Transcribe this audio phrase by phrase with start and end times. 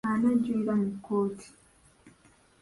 [0.09, 1.47] Ani ajulira mu kkooti?